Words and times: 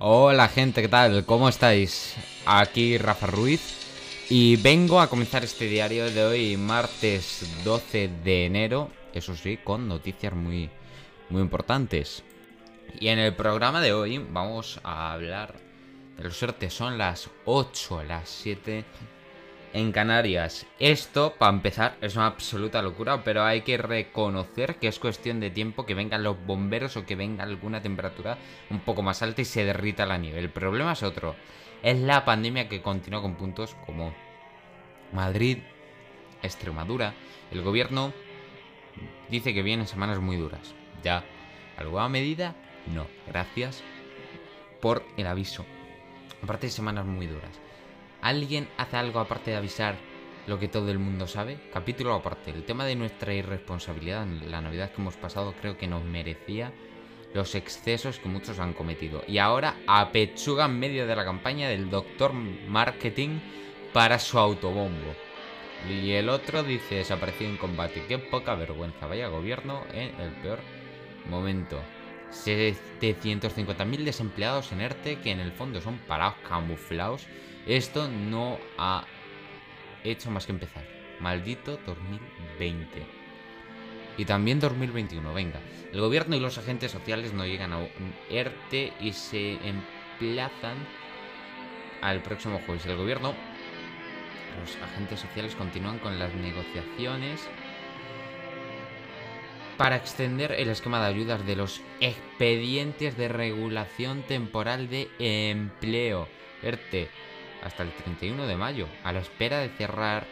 Hola 0.00 0.48
gente, 0.48 0.82
¿qué 0.82 0.88
tal? 0.88 1.24
¿Cómo 1.24 1.48
estáis? 1.48 2.16
Aquí 2.46 2.98
Rafa 2.98 3.28
Ruiz 3.28 4.26
y 4.28 4.56
vengo 4.56 5.00
a 5.00 5.08
comenzar 5.08 5.44
este 5.44 5.66
diario 5.66 6.10
de 6.10 6.24
hoy, 6.24 6.56
martes 6.56 7.46
12 7.62 8.10
de 8.24 8.46
enero, 8.46 8.90
eso 9.12 9.36
sí, 9.36 9.56
con 9.62 9.86
noticias 9.86 10.34
muy, 10.34 10.68
muy 11.30 11.42
importantes. 11.42 12.24
Y 12.98 13.06
en 13.06 13.20
el 13.20 13.34
programa 13.36 13.80
de 13.80 13.92
hoy 13.92 14.18
vamos 14.18 14.80
a 14.82 15.12
hablar 15.12 15.54
de 16.16 16.24
los 16.24 16.36
suerte, 16.36 16.70
son 16.70 16.98
las 16.98 17.30
8, 17.44 18.02
las 18.02 18.28
7 18.28 18.84
en 19.74 19.90
Canarias. 19.90 20.66
Esto, 20.78 21.34
para 21.36 21.52
empezar, 21.52 21.96
es 22.00 22.14
una 22.14 22.26
absoluta 22.26 22.80
locura, 22.80 23.24
pero 23.24 23.42
hay 23.42 23.62
que 23.62 23.76
reconocer 23.76 24.76
que 24.76 24.86
es 24.86 25.00
cuestión 25.00 25.40
de 25.40 25.50
tiempo 25.50 25.84
que 25.84 25.94
vengan 25.94 26.22
los 26.22 26.42
bomberos 26.46 26.96
o 26.96 27.04
que 27.04 27.16
venga 27.16 27.42
alguna 27.42 27.82
temperatura 27.82 28.38
un 28.70 28.80
poco 28.80 29.02
más 29.02 29.20
alta 29.20 29.42
y 29.42 29.44
se 29.44 29.64
derrita 29.64 30.06
la 30.06 30.16
nieve. 30.16 30.38
El 30.38 30.50
problema 30.50 30.92
es 30.92 31.02
otro. 31.02 31.34
Es 31.82 31.98
la 31.98 32.24
pandemia 32.24 32.68
que 32.68 32.82
continúa 32.82 33.20
con 33.20 33.34
puntos 33.34 33.76
como 33.84 34.14
Madrid, 35.12 35.58
Extremadura. 36.40 37.12
El 37.50 37.62
gobierno 37.62 38.12
dice 39.28 39.52
que 39.52 39.62
vienen 39.62 39.88
semanas 39.88 40.20
muy 40.20 40.36
duras. 40.36 40.72
Ya, 41.02 41.24
¿alguna 41.76 42.08
medida? 42.08 42.54
No. 42.94 43.08
Gracias 43.26 43.82
por 44.80 45.04
el 45.16 45.26
aviso. 45.26 45.66
Aparte 46.42 46.68
de 46.68 46.72
semanas 46.72 47.06
muy 47.06 47.26
duras. 47.26 47.60
¿Alguien 48.24 48.70
hace 48.78 48.96
algo 48.96 49.20
aparte 49.20 49.50
de 49.50 49.58
avisar 49.58 49.96
lo 50.46 50.58
que 50.58 50.66
todo 50.66 50.90
el 50.90 50.98
mundo 50.98 51.26
sabe? 51.26 51.58
Capítulo 51.70 52.14
aparte. 52.14 52.52
El 52.52 52.64
tema 52.64 52.86
de 52.86 52.96
nuestra 52.96 53.34
irresponsabilidad 53.34 54.26
la 54.48 54.62
Navidad 54.62 54.92
que 54.92 55.02
hemos 55.02 55.16
pasado 55.16 55.52
creo 55.60 55.76
que 55.76 55.86
nos 55.86 56.02
merecía 56.04 56.72
los 57.34 57.54
excesos 57.54 58.18
que 58.18 58.30
muchos 58.30 58.60
han 58.60 58.72
cometido. 58.72 59.22
Y 59.28 59.36
ahora 59.36 59.76
apechuga 59.86 60.64
en 60.64 60.78
medio 60.78 61.06
de 61.06 61.14
la 61.14 61.26
campaña 61.26 61.68
del 61.68 61.90
doctor 61.90 62.32
marketing 62.32 63.40
para 63.92 64.18
su 64.18 64.38
autobombo. 64.38 65.14
Y 65.86 66.12
el 66.12 66.30
otro 66.30 66.62
dice 66.62 66.94
desaparecido 66.94 67.50
en 67.50 67.58
combate. 67.58 68.06
Qué 68.08 68.16
poca 68.16 68.54
vergüenza. 68.54 69.06
Vaya 69.06 69.28
gobierno 69.28 69.82
en 69.92 70.18
el 70.18 70.32
peor 70.40 70.60
momento. 71.28 71.78
750.000 72.34 74.04
desempleados 74.04 74.72
en 74.72 74.80
ERTE 74.80 75.20
que 75.20 75.30
en 75.30 75.40
el 75.40 75.52
fondo 75.52 75.80
son 75.80 75.98
parados 75.98 76.36
camuflados 76.48 77.26
esto 77.66 78.08
no 78.08 78.58
ha 78.76 79.04
hecho 80.02 80.30
más 80.30 80.44
que 80.44 80.52
empezar. 80.52 80.84
Maldito 81.20 81.78
2020. 81.86 83.06
Y 84.18 84.24
también 84.26 84.60
2021, 84.60 85.32
venga. 85.32 85.60
El 85.92 86.00
gobierno 86.00 86.36
y 86.36 86.40
los 86.40 86.58
agentes 86.58 86.92
sociales 86.92 87.32
no 87.32 87.46
llegan 87.46 87.72
a 87.72 87.88
ERTE 88.28 88.92
y 89.00 89.12
se 89.12 89.58
emplazan 89.66 90.76
al 92.02 92.20
próximo 92.22 92.60
jueves. 92.66 92.84
El 92.84 92.96
gobierno, 92.96 93.32
los 94.60 94.76
agentes 94.82 95.20
sociales 95.20 95.54
continúan 95.54 95.98
con 95.98 96.18
las 96.18 96.34
negociaciones 96.34 97.48
para 99.76 99.96
extender 99.96 100.52
el 100.52 100.68
esquema 100.68 101.00
de 101.00 101.06
ayudas 101.06 101.46
de 101.46 101.56
los 101.56 101.80
expedientes 102.00 103.16
de 103.16 103.28
regulación 103.28 104.22
temporal 104.22 104.88
de 104.88 105.08
empleo. 105.18 106.28
ERTE 106.62 107.08
hasta 107.62 107.82
el 107.82 107.92
31 107.92 108.46
de 108.46 108.56
mayo, 108.56 108.86
a 109.02 109.12
la 109.12 109.20
espera 109.20 109.58
de 109.58 109.70
cerrar 109.70 110.26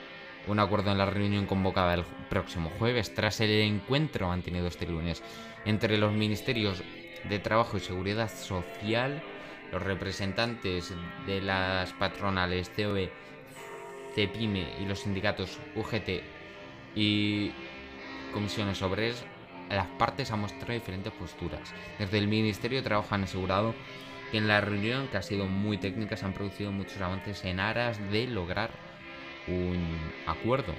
un 0.46 0.58
acuerdo 0.58 0.92
en 0.92 0.98
la 0.98 1.06
reunión 1.06 1.46
convocada 1.46 1.94
el 1.94 2.04
próximo 2.28 2.70
jueves, 2.78 3.14
tras 3.14 3.40
el 3.40 3.50
encuentro 3.50 4.28
mantenido 4.28 4.66
este 4.66 4.86
lunes 4.86 5.22
entre 5.64 5.98
los 5.98 6.12
ministerios 6.12 6.82
de 7.28 7.38
Trabajo 7.38 7.76
y 7.76 7.80
Seguridad 7.80 8.30
Social, 8.30 9.22
los 9.70 9.82
representantes 9.82 10.92
de 11.26 11.40
las 11.40 11.92
patronales 11.92 12.70
COE, 12.70 13.10
CEPIME 14.14 14.66
y 14.80 14.84
los 14.84 15.00
sindicatos 15.00 15.58
UGT 15.74 16.22
y 16.94 17.52
comisiones 18.32 18.82
obreras, 18.82 19.24
las 19.76 19.86
partes 19.86 20.30
han 20.30 20.40
mostrado 20.40 20.72
diferentes 20.72 21.12
posturas. 21.12 21.72
Desde 21.98 22.18
el 22.18 22.28
Ministerio 22.28 22.78
de 22.78 22.84
Trabajo 22.84 23.14
han 23.14 23.24
asegurado 23.24 23.74
que 24.30 24.38
en 24.38 24.48
la 24.48 24.60
reunión, 24.60 25.08
que 25.08 25.16
ha 25.16 25.22
sido 25.22 25.46
muy 25.46 25.78
técnica, 25.78 26.16
se 26.16 26.24
han 26.24 26.32
producido 26.32 26.72
muchos 26.72 27.00
avances 27.00 27.44
en 27.44 27.60
aras 27.60 27.98
de 28.10 28.26
lograr 28.26 28.70
un 29.46 29.98
acuerdo. 30.26 30.74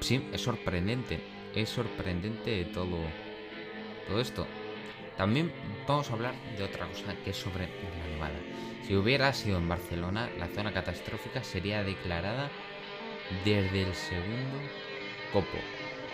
Sí, 0.00 0.26
es 0.32 0.40
sorprendente, 0.40 1.20
es 1.54 1.68
sorprendente 1.68 2.64
todo, 2.66 2.98
todo 4.08 4.20
esto. 4.20 4.46
También 5.16 5.52
vamos 5.86 6.10
a 6.10 6.14
hablar 6.14 6.34
de 6.56 6.64
otra 6.64 6.86
cosa 6.86 7.14
que 7.24 7.30
es 7.30 7.36
sobre 7.36 7.66
la 7.66 8.06
Nevada. 8.10 8.40
Si 8.86 8.96
hubiera 8.96 9.32
sido 9.34 9.58
en 9.58 9.68
Barcelona, 9.68 10.30
la 10.38 10.48
zona 10.48 10.72
catastrófica 10.72 11.44
sería 11.44 11.84
declarada 11.84 12.50
desde 13.44 13.82
el 13.82 13.94
segundo 13.94 14.58
copo. 15.32 15.58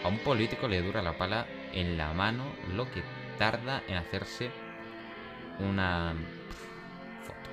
A 0.04 0.09
un 0.09 0.19
político 0.19 0.66
le 0.69 0.83
dura 0.83 1.03
la 1.03 1.16
pala 1.16 1.47
en 1.72 1.97
la 1.97 2.12
mano 2.12 2.44
lo 2.75 2.91
que 2.91 3.03
tarda 3.38 3.82
en 3.88 3.97
hacerse 3.97 4.50
una 5.59 6.15
foto. 7.25 7.50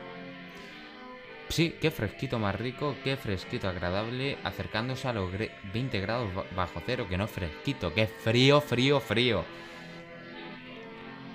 Sí, 1.49 1.75
qué 1.79 1.91
fresquito 1.91 2.39
más 2.39 2.55
rico, 2.55 2.95
qué 3.03 3.17
fresquito 3.17 3.69
agradable, 3.69 4.37
acercándose 4.43 5.07
a 5.07 5.13
los 5.13 5.31
20 5.73 5.99
grados 5.99 6.29
bajo 6.55 6.81
cero, 6.85 7.07
que 7.09 7.17
no 7.17 7.25
es 7.25 7.31
fresquito, 7.31 7.93
que 7.93 8.07
frío, 8.07 8.61
frío, 8.61 8.99
frío. 8.99 9.43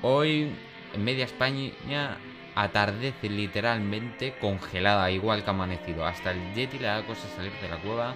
Hoy, 0.03 0.53
en 0.95 1.05
media 1.05 1.25
España, 1.25 2.19
atardece 2.55 3.29
literalmente 3.29 4.35
congelada, 4.41 5.11
igual 5.11 5.45
que 5.45 5.51
amanecido. 5.51 6.05
Hasta 6.05 6.33
el 6.33 6.55
Yeti 6.55 6.79
le 6.79 6.87
da 6.87 7.07
cosa 7.07 7.29
salir 7.37 7.53
de 7.61 7.69
la 7.69 7.77
cueva 7.77 8.15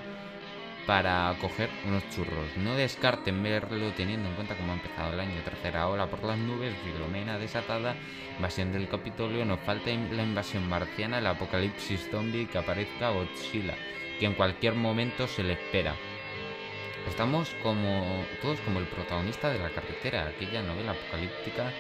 para 0.87 1.34
coger 1.41 1.70
unos 1.87 2.09
churros. 2.10 2.56
No 2.56 2.75
descarten 2.75 3.43
verlo 3.43 3.93
teniendo 3.93 4.28
en 4.28 4.34
cuenta 4.34 4.56
cómo 4.56 4.72
ha 4.72 4.76
empezado 4.76 5.12
el 5.12 5.20
año. 5.20 5.41
Tercera 5.44 5.88
ola 5.88 6.06
por 6.09 6.25
las 6.25 6.38
nubes, 6.38 6.75
Filomena 6.84 7.38
desatada, 7.38 7.97
invasión 8.37 8.72
del 8.72 8.88
Capitolio, 8.88 9.44
nos 9.44 9.60
falta 9.60 9.91
la 9.91 10.22
invasión 10.22 10.69
marciana, 10.69 11.19
el 11.19 11.26
apocalipsis 11.26 12.09
zombie, 12.10 12.47
que 12.47 12.59
aparezca 12.59 13.10
Godzilla, 13.10 13.75
que 14.19 14.26
en 14.26 14.34
cualquier 14.34 14.75
momento 14.75 15.26
se 15.26 15.43
le 15.43 15.54
espera. 15.54 15.94
Estamos 17.09 17.54
como 17.62 18.25
todos 18.41 18.60
como 18.60 18.78
el 18.78 18.87
protagonista 18.87 19.50
de 19.50 19.59
La 19.59 19.70
carretera, 19.70 20.28
aquella 20.28 20.62
novela 20.62 20.93
apocalíptica 20.93 21.72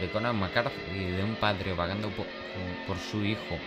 de 0.00 0.10
Conan 0.10 0.36
McCarthy, 0.36 1.10
de 1.10 1.24
un 1.24 1.36
padre 1.36 1.72
vagando 1.72 2.10
por, 2.10 2.96
su 2.98 3.24
hijo 3.24 3.58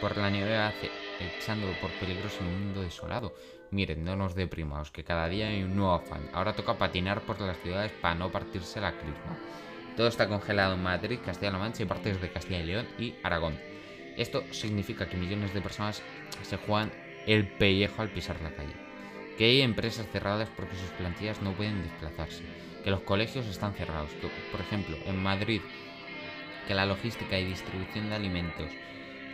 por 0.00 0.16
la 0.16 0.30
nieve 0.30 0.56
hace 0.56 0.90
echando 1.20 1.72
por 1.80 1.90
peligros 1.92 2.36
en 2.40 2.46
un 2.46 2.64
mundo 2.64 2.82
desolado. 2.82 3.34
Miren, 3.74 4.04
no 4.04 4.14
nos 4.14 4.36
deprimamos, 4.36 4.92
que 4.92 5.02
cada 5.02 5.28
día 5.28 5.48
hay 5.48 5.64
un 5.64 5.74
nuevo 5.74 5.94
afán. 5.94 6.30
Ahora 6.32 6.52
toca 6.52 6.78
patinar 6.78 7.22
por 7.22 7.40
las 7.40 7.58
ciudades 7.58 7.90
para 8.00 8.14
no 8.14 8.30
partirse 8.30 8.80
la 8.80 8.92
crisma. 8.92 9.36
Todo 9.96 10.06
está 10.06 10.28
congelado 10.28 10.74
en 10.74 10.82
Madrid, 10.84 11.18
Castilla-La 11.26 11.58
Mancha 11.58 11.82
y 11.82 11.86
partes 11.86 12.20
de 12.20 12.30
Castilla 12.30 12.60
y 12.60 12.66
León 12.66 12.86
y 13.00 13.14
Aragón. 13.24 13.58
Esto 14.16 14.44
significa 14.52 15.08
que 15.08 15.16
millones 15.16 15.52
de 15.52 15.60
personas 15.60 16.04
se 16.42 16.56
juegan 16.56 16.92
el 17.26 17.48
pellejo 17.48 18.00
al 18.00 18.10
pisar 18.10 18.40
la 18.42 18.54
calle. 18.54 18.76
Que 19.36 19.46
hay 19.46 19.62
empresas 19.62 20.06
cerradas 20.12 20.48
porque 20.54 20.76
sus 20.76 20.90
plantillas 20.90 21.42
no 21.42 21.50
pueden 21.50 21.82
desplazarse. 21.82 22.44
Que 22.84 22.92
los 22.92 23.00
colegios 23.00 23.44
están 23.46 23.74
cerrados. 23.74 24.10
Por 24.52 24.60
ejemplo, 24.60 24.96
en 25.04 25.20
Madrid, 25.20 25.62
que 26.68 26.74
la 26.74 26.86
logística 26.86 27.36
y 27.40 27.44
distribución 27.44 28.08
de 28.08 28.14
alimentos 28.14 28.70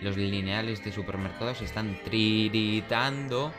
los 0.02 0.16
lineales 0.16 0.82
de 0.82 0.92
supermercados 0.92 1.60
están 1.60 1.98
tritando. 2.04 3.52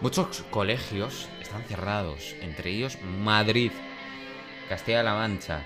Muchos 0.00 0.42
colegios 0.50 1.28
están 1.42 1.62
cerrados, 1.64 2.34
entre 2.40 2.70
ellos 2.70 2.96
Madrid, 3.02 3.70
Castilla-La 4.70 5.12
Mancha. 5.12 5.62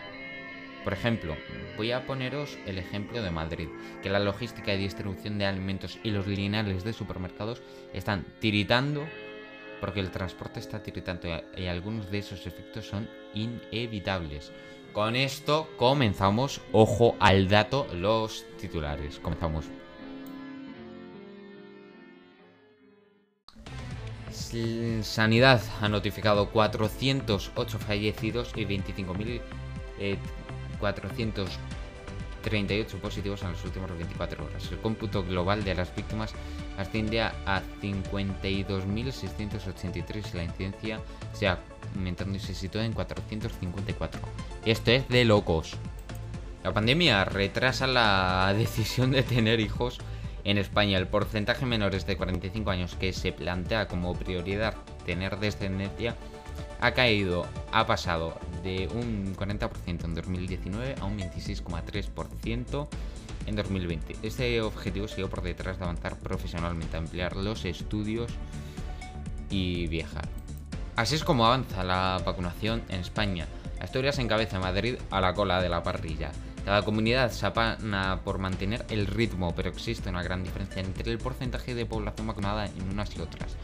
Por 0.82 0.92
ejemplo, 0.92 1.36
voy 1.76 1.92
a 1.92 2.04
poneros 2.04 2.58
el 2.66 2.78
ejemplo 2.78 3.22
de 3.22 3.30
Madrid, 3.30 3.68
que 4.02 4.10
la 4.10 4.18
logística 4.18 4.74
y 4.74 4.78
distribución 4.78 5.38
de 5.38 5.46
alimentos 5.46 6.00
y 6.02 6.10
los 6.10 6.26
lineales 6.26 6.82
de 6.82 6.92
supermercados 6.92 7.62
están 7.92 8.26
tiritando 8.40 9.06
porque 9.80 10.00
el 10.00 10.10
transporte 10.10 10.58
está 10.58 10.82
tiritando 10.82 11.28
y 11.56 11.66
algunos 11.66 12.10
de 12.10 12.18
esos 12.18 12.44
efectos 12.48 12.88
son 12.88 13.08
inevitables. 13.34 14.50
Con 14.92 15.14
esto 15.14 15.68
comenzamos. 15.76 16.60
Ojo 16.72 17.16
al 17.20 17.48
dato, 17.48 17.86
los 17.94 18.44
titulares. 18.58 19.20
Comenzamos. 19.20 19.66
Sanidad 25.02 25.60
ha 25.80 25.88
notificado 25.88 26.50
408 26.50 27.78
fallecidos 27.78 28.52
y 28.54 28.64
25.438 28.64 29.40
eh, 29.98 30.18
positivos 33.00 33.42
en 33.42 33.52
las 33.52 33.64
últimas 33.64 33.90
24 33.90 34.44
horas. 34.44 34.70
El 34.70 34.78
cómputo 34.78 35.24
global 35.24 35.64
de 35.64 35.74
las 35.74 35.94
víctimas 35.94 36.34
asciende 36.78 37.22
a 37.22 37.32
52.683. 37.82 40.34
La 40.34 40.44
incidencia 40.44 41.00
se 41.32 41.48
ha 41.48 41.58
aumentando 41.94 42.36
y 42.36 42.40
se 42.40 42.54
sitúa 42.54 42.84
en 42.84 42.92
454. 42.92 44.20
Esto 44.64 44.90
es 44.90 45.08
de 45.08 45.24
locos. 45.24 45.76
La 46.62 46.72
pandemia 46.72 47.24
retrasa 47.24 47.86
la 47.86 48.52
decisión 48.56 49.10
de 49.10 49.22
tener 49.22 49.60
hijos 49.60 49.98
en 50.44 50.58
España. 50.58 50.98
El 50.98 51.08
porcentaje 51.08 51.66
menores 51.66 52.06
de 52.06 52.16
45 52.16 52.70
años 52.70 52.94
que 52.94 53.12
se 53.12 53.32
plantea 53.32 53.88
como 53.88 54.14
prioridad 54.14 54.74
tener 55.04 55.38
descendencia 55.38 56.14
ha 56.80 56.92
caído, 56.92 57.46
ha 57.72 57.86
pasado 57.86 58.38
de 58.62 58.88
un 58.94 59.34
40% 59.36 60.04
en 60.04 60.14
2019 60.14 60.96
a 61.00 61.04
un 61.04 61.18
26,3% 61.18 62.88
en 63.46 63.56
2020. 63.56 64.16
Este 64.22 64.60
objetivo 64.60 65.08
siguió 65.08 65.30
por 65.30 65.42
detrás 65.42 65.78
de 65.78 65.84
avanzar 65.84 66.16
profesionalmente, 66.18 66.96
ampliar 66.96 67.36
los 67.36 67.64
estudios 67.64 68.30
y 69.50 69.86
viajar. 69.86 70.28
Así 70.96 71.16
es 71.16 71.24
como 71.24 71.46
avanza 71.46 71.84
la 71.84 72.20
vacunación 72.24 72.82
en 72.88 73.00
España. 73.00 73.46
Asturias 73.80 74.18
encabeza 74.18 74.60
Madrid 74.60 74.96
a 75.10 75.20
la 75.20 75.34
cola 75.34 75.60
de 75.60 75.68
la 75.68 75.82
parrilla. 75.82 76.30
Cada 76.64 76.82
comunidad 76.82 77.30
se 77.30 77.44
apana 77.44 78.20
por 78.24 78.38
mantener 78.38 78.86
el 78.88 79.06
ritmo, 79.06 79.54
pero 79.54 79.68
existe 79.68 80.08
una 80.08 80.22
gran 80.22 80.42
diferencia 80.42 80.80
entre 80.80 81.12
el 81.12 81.18
porcentaje 81.18 81.74
de 81.74 81.84
población 81.84 82.26
vacunada 82.26 82.66
en 82.66 82.88
unas 82.90 83.14
y 83.14 83.20
otras. 83.20 83.54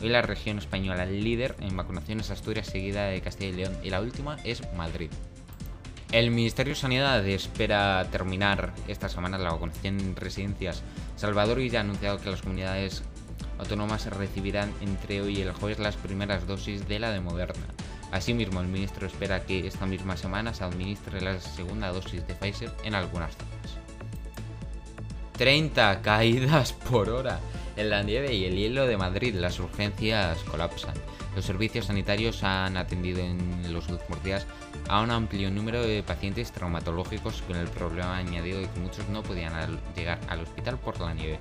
Hoy 0.00 0.08
la 0.08 0.22
región 0.22 0.58
española 0.58 1.06
líder 1.06 1.54
en 1.60 1.76
vacunación 1.76 2.18
es 2.18 2.30
Asturias, 2.30 2.66
seguida 2.66 3.04
de 3.04 3.20
Castilla 3.20 3.50
y 3.50 3.56
León, 3.56 3.76
y 3.84 3.90
la 3.90 4.00
última 4.00 4.36
es 4.42 4.62
Madrid. 4.74 5.10
El 6.10 6.32
Ministerio 6.32 6.74
de 6.74 6.80
Sanidad 6.80 7.24
espera 7.28 8.04
terminar 8.10 8.74
esta 8.88 9.08
semana 9.08 9.38
la 9.38 9.52
vacunación 9.52 10.00
en 10.00 10.16
residencias. 10.16 10.82
Salvador 11.14 11.60
ya 11.60 11.78
ha 11.78 11.82
anunciado 11.82 12.18
que 12.18 12.30
las 12.30 12.42
comunidades 12.42 13.04
autónomas 13.60 14.06
recibirán 14.06 14.72
entre 14.80 15.20
hoy 15.20 15.38
y 15.38 15.42
el 15.42 15.52
jueves 15.52 15.78
las 15.78 15.94
primeras 15.94 16.48
dosis 16.48 16.88
de 16.88 16.98
la 16.98 17.12
de 17.12 17.20
Moderna. 17.20 17.66
Asimismo, 18.12 18.60
el 18.60 18.66
ministro 18.66 19.06
espera 19.06 19.44
que 19.44 19.66
esta 19.66 19.86
misma 19.86 20.16
semana 20.16 20.52
se 20.52 20.64
administre 20.64 21.20
la 21.20 21.40
segunda 21.40 21.92
dosis 21.92 22.26
de 22.26 22.34
Pfizer 22.34 22.72
en 22.84 22.94
algunas 22.94 23.36
zonas. 23.36 23.78
30 25.38 26.02
caídas 26.02 26.72
por 26.72 27.08
hora 27.08 27.40
en 27.76 27.88
la 27.88 28.02
nieve 28.02 28.34
y 28.34 28.44
el 28.44 28.56
hielo 28.56 28.86
de 28.86 28.96
Madrid. 28.96 29.34
Las 29.34 29.58
urgencias 29.58 30.38
colapsan. 30.44 30.94
Los 31.34 31.44
servicios 31.44 31.86
sanitarios 31.86 32.42
han 32.42 32.76
atendido 32.76 33.20
en 33.20 33.72
los 33.72 33.88
últimos 33.88 34.22
días 34.24 34.46
a 34.88 35.00
un 35.00 35.10
amplio 35.10 35.50
número 35.50 35.80
de 35.80 36.02
pacientes 36.02 36.50
traumatológicos 36.50 37.42
con 37.42 37.56
el 37.56 37.68
problema 37.68 38.16
añadido 38.16 38.60
de 38.60 38.68
que 38.68 38.80
muchos 38.80 39.08
no 39.08 39.22
podían 39.22 39.78
llegar 39.94 40.18
al 40.28 40.40
hospital 40.40 40.78
por 40.78 41.00
la 41.00 41.14
nieve. 41.14 41.38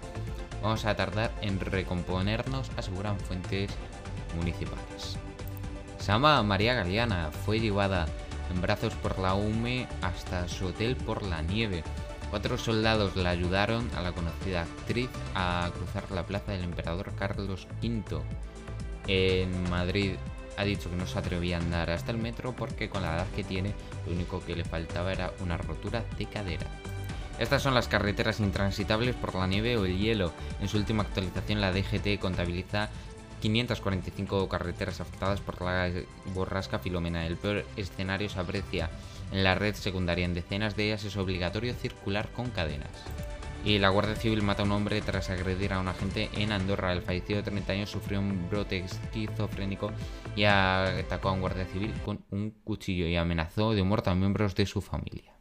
Vamos 0.61 0.85
a 0.85 0.95
tardar 0.95 1.31
en 1.41 1.59
recomponernos, 1.59 2.69
aseguran 2.77 3.19
fuentes 3.19 3.71
municipales. 4.37 5.17
Sama 5.99 6.41
María 6.43 6.73
Galeana 6.73 7.29
fue 7.45 7.59
llevada 7.59 8.07
en 8.51 8.61
brazos 8.61 8.93
por 8.95 9.19
la 9.19 9.35
UME 9.35 9.87
hasta 10.01 10.47
su 10.47 10.67
hotel 10.67 10.95
por 10.95 11.23
la 11.23 11.41
nieve. 11.41 11.83
Cuatro 12.29 12.57
soldados 12.57 13.15
la 13.15 13.31
ayudaron 13.31 13.89
a 13.95 14.01
la 14.01 14.11
conocida 14.11 14.63
actriz 14.63 15.09
a 15.35 15.69
cruzar 15.75 16.09
la 16.11 16.25
plaza 16.25 16.53
del 16.53 16.63
emperador 16.63 17.13
Carlos 17.17 17.67
V. 17.83 18.21
En 19.07 19.69
Madrid 19.69 20.13
ha 20.57 20.63
dicho 20.63 20.89
que 20.89 20.95
no 20.95 21.07
se 21.07 21.17
atrevía 21.17 21.57
a 21.57 21.61
andar 21.61 21.89
hasta 21.89 22.11
el 22.11 22.17
metro 22.17 22.53
porque 22.55 22.89
con 22.89 23.01
la 23.01 23.15
edad 23.15 23.27
que 23.35 23.43
tiene 23.43 23.73
lo 24.05 24.13
único 24.13 24.43
que 24.43 24.55
le 24.55 24.63
faltaba 24.63 25.11
era 25.11 25.31
una 25.41 25.57
rotura 25.57 26.03
de 26.17 26.25
cadera. 26.25 26.67
Estas 27.39 27.63
son 27.63 27.73
las 27.73 27.87
carreteras 27.87 28.41
intransitables 28.41 29.15
por 29.15 29.33
la 29.33 29.47
nieve 29.47 29.77
o 29.77 29.85
el 29.85 29.97
hielo. 29.97 30.33
En 30.59 30.67
su 30.67 30.77
última 30.77 31.03
actualización 31.03 31.61
la 31.61 31.71
DGT 31.71 32.19
contabiliza 32.19 32.89
545 33.39 34.49
carreteras 34.49 35.01
afectadas 35.01 35.41
por 35.41 35.61
la 35.61 35.91
borrasca 36.33 36.79
Filomena. 36.79 37.25
El 37.25 37.37
peor 37.37 37.65
escenario 37.75 38.29
se 38.29 38.39
aprecia 38.39 38.89
en 39.31 39.43
la 39.43 39.55
red 39.55 39.75
secundaria. 39.75 40.25
En 40.25 40.33
decenas 40.33 40.75
de 40.75 40.87
ellas 40.87 41.03
es 41.03 41.17
obligatorio 41.17 41.73
circular 41.73 42.29
con 42.31 42.49
cadenas. 42.49 42.91
Y 43.65 43.77
la 43.77 43.89
Guardia 43.89 44.15
Civil 44.15 44.41
mata 44.41 44.63
a 44.63 44.65
un 44.65 44.71
hombre 44.71 45.01
tras 45.01 45.29
agredir 45.29 45.73
a 45.73 45.79
un 45.79 45.89
agente 45.89 46.29
en 46.33 46.51
Andorra. 46.51 46.93
El 46.93 47.01
fallecido 47.01 47.37
de 47.37 47.51
30 47.51 47.73
años 47.73 47.89
sufrió 47.89 48.19
un 48.19 48.49
brote 48.49 48.79
esquizofrénico 48.79 49.91
y 50.35 50.45
atacó 50.45 51.29
a 51.29 51.33
un 51.33 51.41
guardia 51.41 51.65
civil 51.65 51.93
con 52.05 52.23
un 52.31 52.51
cuchillo 52.51 53.05
y 53.07 53.17
amenazó 53.17 53.73
de 53.73 53.83
muerte 53.83 54.09
a 54.09 54.15
miembros 54.15 54.55
de 54.55 54.65
su 54.65 54.79
familia. 54.79 55.38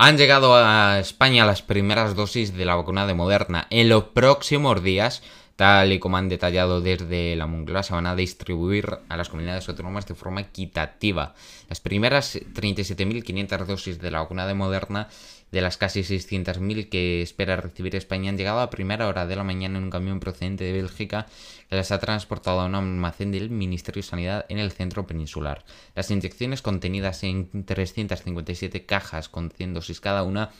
Han 0.00 0.16
llegado 0.16 0.54
a 0.54 1.00
España 1.00 1.44
las 1.44 1.60
primeras 1.60 2.14
dosis 2.14 2.56
de 2.56 2.64
la 2.64 2.76
vacuna 2.76 3.04
de 3.04 3.14
Moderna. 3.14 3.66
En 3.68 3.88
los 3.88 4.04
próximos 4.04 4.80
días, 4.80 5.24
tal 5.58 5.92
y 5.92 5.98
como 5.98 6.16
han 6.18 6.28
detallado 6.28 6.80
desde 6.80 7.34
la 7.34 7.48
Moncloa, 7.48 7.82
se 7.82 7.92
van 7.92 8.06
a 8.06 8.14
distribuir 8.14 9.00
a 9.08 9.16
las 9.16 9.28
comunidades 9.28 9.68
autónomas 9.68 10.06
de 10.06 10.14
forma 10.14 10.40
equitativa. 10.40 11.34
Las 11.68 11.80
primeras 11.80 12.36
37.500 12.36 13.66
dosis 13.66 13.98
de 13.98 14.12
la 14.12 14.20
vacuna 14.20 14.46
de 14.46 14.54
Moderna 14.54 15.08
de 15.50 15.60
las 15.60 15.76
casi 15.76 16.02
600.000 16.02 16.88
que 16.88 17.22
espera 17.22 17.56
recibir 17.56 17.96
España 17.96 18.30
han 18.30 18.38
llegado 18.38 18.60
a 18.60 18.70
primera 18.70 19.08
hora 19.08 19.26
de 19.26 19.34
la 19.34 19.42
mañana 19.42 19.78
en 19.78 19.84
un 19.86 19.90
camión 19.90 20.20
procedente 20.20 20.62
de 20.62 20.74
Bélgica 20.74 21.26
que 21.68 21.74
las 21.74 21.90
ha 21.90 21.98
transportado 21.98 22.60
a 22.60 22.66
un 22.66 22.76
almacén 22.76 23.32
del 23.32 23.50
Ministerio 23.50 24.02
de 24.02 24.08
Sanidad 24.08 24.46
en 24.48 24.58
el 24.60 24.70
centro 24.70 25.08
peninsular. 25.08 25.64
Las 25.96 26.12
inyecciones 26.12 26.62
contenidas 26.62 27.24
en 27.24 27.64
357 27.64 28.86
cajas 28.86 29.28
con 29.28 29.50
100 29.50 29.74
dosis 29.74 30.00
cada 30.00 30.22
una 30.22 30.50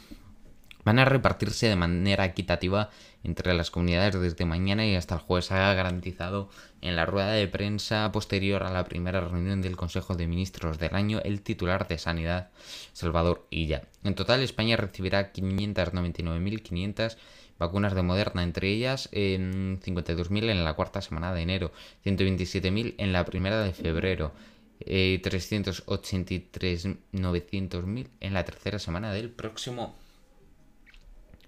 van 0.88 0.99
a 0.99 1.05
repartirse 1.05 1.69
de 1.69 1.76
manera 1.76 2.25
equitativa 2.25 2.88
entre 3.23 3.52
las 3.52 3.70
comunidades 3.70 4.19
desde 4.19 4.46
mañana 4.46 4.87
y 4.87 4.94
hasta 4.94 5.17
el 5.17 5.20
jueves. 5.20 5.52
Ha 5.52 5.75
garantizado 5.75 6.49
en 6.81 6.96
la 6.96 7.05
rueda 7.05 7.32
de 7.32 7.46
prensa 7.46 8.11
posterior 8.11 8.62
a 8.62 8.73
la 8.73 8.85
primera 8.85 9.20
reunión 9.20 9.61
del 9.61 9.76
Consejo 9.76 10.14
de 10.14 10.26
Ministros 10.26 10.79
del 10.79 10.94
año 10.94 11.20
el 11.23 11.43
titular 11.43 11.87
de 11.88 11.99
Sanidad, 11.99 12.49
Salvador 12.94 13.46
Illa. 13.50 13.82
En 14.02 14.14
total, 14.14 14.40
España 14.40 14.79
recibirá 14.79 15.31
599.500 15.31 17.19
vacunas 17.58 17.94
de 17.94 18.02
Moderna, 18.02 18.43
entre 18.43 18.70
ellas 18.70 19.11
en 19.12 19.79
52.000 19.81 20.49
en 20.49 20.64
la 20.64 20.73
cuarta 20.73 21.02
semana 21.02 21.35
de 21.35 21.43
enero, 21.43 21.70
127.000 22.06 22.94
en 22.96 23.12
la 23.12 23.26
primera 23.26 23.62
de 23.62 23.75
febrero. 23.75 24.32
Eh, 24.81 25.20
383.900.000 25.23 28.08
en 28.20 28.32
la 28.32 28.46
tercera 28.46 28.79
semana 28.79 29.12
del 29.12 29.29
próximo 29.29 30.08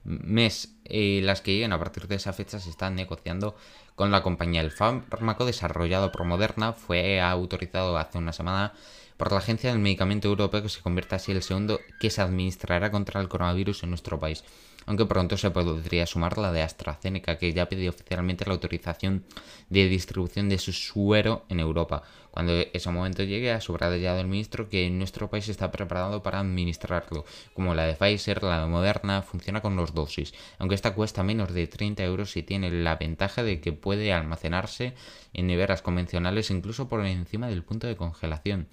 mes. 0.04 0.76
Eh, 0.84 1.20
las 1.22 1.40
que 1.40 1.52
lleguen 1.52 1.72
a 1.72 1.78
partir 1.78 2.08
de 2.08 2.16
esa 2.16 2.32
fecha 2.32 2.58
se 2.58 2.70
están 2.70 2.94
negociando 2.94 3.56
con 3.94 4.10
la 4.10 4.22
compañía. 4.22 4.60
El 4.60 4.70
fármaco 4.70 5.44
desarrollado 5.44 6.10
por 6.12 6.24
Moderna 6.24 6.72
fue 6.72 7.20
autorizado 7.20 7.96
hace 7.96 8.18
una 8.18 8.32
semana 8.32 8.72
por 9.16 9.32
la 9.32 9.38
Agencia 9.38 9.70
del 9.70 9.80
Medicamento 9.80 10.28
Europeo 10.28 10.62
que 10.62 10.68
se 10.70 10.80
convierte 10.80 11.14
así 11.14 11.30
en 11.30 11.36
el 11.36 11.42
segundo 11.42 11.78
que 12.00 12.08
se 12.10 12.22
administrará 12.22 12.90
contra 12.90 13.20
el 13.20 13.28
coronavirus 13.28 13.82
en 13.82 13.90
nuestro 13.90 14.18
país 14.18 14.44
aunque 14.86 15.06
pronto 15.06 15.36
se 15.36 15.50
podría 15.50 16.06
sumar 16.06 16.38
la 16.38 16.52
de 16.52 16.62
AstraZeneca, 16.62 17.38
que 17.38 17.52
ya 17.52 17.68
pidió 17.68 17.90
oficialmente 17.90 18.44
la 18.44 18.52
autorización 18.52 19.24
de 19.68 19.88
distribución 19.88 20.48
de 20.48 20.58
su 20.58 20.72
suero 20.72 21.44
en 21.48 21.60
Europa. 21.60 22.02
Cuando 22.30 22.52
ese 22.72 22.90
momento 22.90 23.24
llegue, 23.24 23.50
ha 23.50 23.60
subrayado 23.60 24.20
el 24.20 24.28
ministro 24.28 24.68
que 24.68 24.88
nuestro 24.90 25.28
país 25.28 25.48
está 25.48 25.70
preparado 25.72 26.22
para 26.22 26.38
administrarlo. 26.40 27.24
Como 27.54 27.74
la 27.74 27.84
de 27.84 27.94
Pfizer, 27.94 28.42
la 28.42 28.60
de 28.60 28.66
Moderna 28.66 29.22
funciona 29.22 29.60
con 29.60 29.74
los 29.76 29.94
dosis, 29.94 30.32
aunque 30.58 30.76
esta 30.76 30.94
cuesta 30.94 31.22
menos 31.22 31.52
de 31.52 31.66
30 31.66 32.04
euros 32.04 32.36
y 32.36 32.42
tiene 32.42 32.70
la 32.70 32.96
ventaja 32.96 33.42
de 33.42 33.60
que 33.60 33.72
puede 33.72 34.12
almacenarse 34.12 34.94
en 35.32 35.46
neveras 35.48 35.82
convencionales 35.82 36.50
incluso 36.50 36.88
por 36.88 37.04
encima 37.04 37.48
del 37.48 37.64
punto 37.64 37.86
de 37.86 37.96
congelación. 37.96 38.68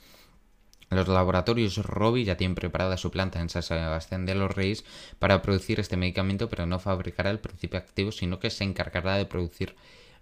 Los 0.89 1.07
laboratorios 1.09 1.77
Robi 1.77 2.23
ya 2.23 2.37
tienen 2.37 2.55
preparada 2.55 2.95
su 2.95 3.11
planta 3.11 3.41
en 3.41 3.49
San 3.49 3.63
Sebastián 3.63 4.25
de 4.25 4.35
los 4.35 4.55
Reyes 4.55 4.85
para 5.19 5.41
producir 5.41 5.79
este 5.79 5.97
medicamento, 5.97 6.49
pero 6.49 6.65
no 6.65 6.79
fabricará 6.79 7.29
el 7.29 7.39
principio 7.39 7.77
activo, 7.77 8.11
sino 8.11 8.39
que 8.39 8.49
se 8.49 8.63
encargará 8.63 9.15
de 9.15 9.25
producir 9.25 9.75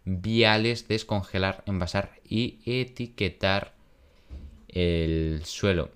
viales, 0.05 0.87
descongelar, 0.87 1.63
envasar 1.67 2.19
y 2.27 2.59
etiquetar 2.65 3.73
el 4.67 5.41
suelo. 5.45 5.91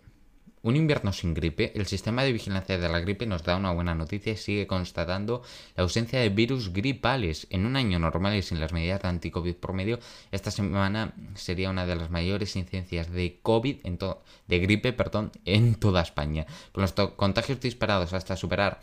Un 0.62 0.76
invierno 0.76 1.14
sin 1.14 1.34
gripe, 1.34 1.72
el 1.74 1.86
sistema 1.86 2.24
de 2.24 2.34
vigilancia 2.34 2.78
de 2.78 2.90
la 2.90 3.00
gripe 3.00 3.26
nos 3.26 3.44
da 3.44 3.56
una 3.56 3.72
buena 3.72 3.96
noticia 3.96 4.34
y 4.34 4.38
sigue 4.38 4.68
constatando 4.68 5.42
la 5.78 5.84
ausencia 5.84 6.20
de 6.20 6.28
virus 6.28 6.74
gripales. 6.74 7.48
En 7.50 7.66
un 7.66 7.78
año 7.78 7.98
normal 7.98 8.36
y 8.36 8.42
sin 8.42 8.60
las 8.60 8.74
medidas 8.74 9.02
de 9.02 9.08
anti-COVID 9.08 9.56
promedio, 9.56 10.00
esta 10.32 10.52
semana 10.52 11.14
sería 11.36 11.70
una 11.70 11.86
de 11.86 11.96
las 11.96 12.10
mayores 12.10 12.58
incidencias 12.58 13.10
de 13.10 13.40
COVID, 13.42 13.78
de 14.48 14.60
gripe, 14.60 14.92
perdón, 14.92 15.32
en 15.46 15.76
toda 15.76 16.02
España. 16.02 16.46
Con 16.74 16.82
los 16.82 16.92
contagios 16.92 17.62
disparados 17.62 18.12
hasta 18.12 18.36
superar 18.36 18.82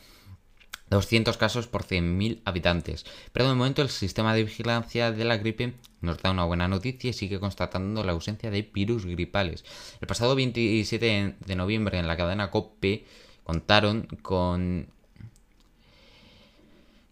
200 0.91 1.37
casos 1.37 1.67
por 1.67 1.85
100.000 1.85 2.41
habitantes. 2.45 3.05
Pero 3.33 3.49
de 3.49 3.55
momento 3.55 3.83
el 3.83 3.89
sistema 3.89 4.35
de 4.35 4.45
vigilancia 4.45 5.13
de 5.13 5.25
la 5.25 5.37
gripe 5.37 5.75
nos 6.01 6.19
da 6.19 6.31
una 6.31 6.45
buena 6.45 6.69
noticia 6.69 7.11
y 7.11 7.13
sigue 7.13 7.41
constatando 7.41 8.05
la 8.05 8.13
ausencia 8.13 8.51
de 8.51 8.63
virus 8.63 9.07
gripales. 9.07 9.65
El 10.01 10.07
pasado 10.07 10.35
27 10.35 11.37
de 11.45 11.57
noviembre 11.57 11.99
en 11.99 12.07
la 12.07 12.17
cadena 12.17 12.51
COPE 12.51 13.05
contaron 13.43 14.07
con 14.23 14.89